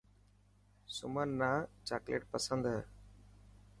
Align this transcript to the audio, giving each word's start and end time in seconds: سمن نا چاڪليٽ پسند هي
سمن 0.97 1.29
نا 1.39 1.51
چاڪليٽ 1.87 2.23
پسند 2.33 2.63
هي 2.71 2.81